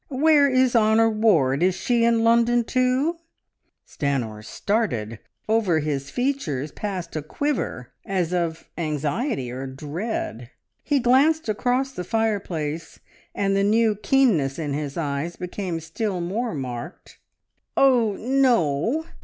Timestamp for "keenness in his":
13.93-14.97